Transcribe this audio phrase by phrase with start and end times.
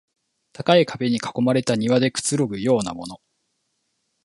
[0.53, 3.21] 高い壁に囲まれた庭でくつろぐようなもの